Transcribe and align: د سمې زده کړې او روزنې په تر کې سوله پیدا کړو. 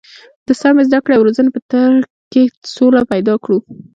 د 0.45 0.49
سمې 0.61 0.83
زده 0.87 0.99
کړې 1.03 1.13
او 1.15 1.25
روزنې 1.27 1.49
په 1.55 1.61
تر 1.71 1.91
کې 2.31 2.41
سوله 2.75 3.01
پیدا 3.11 3.35
کړو. 3.43 3.57